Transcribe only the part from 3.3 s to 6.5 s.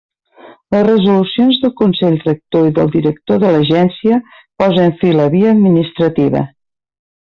de l'agència posen fi la via administrativa.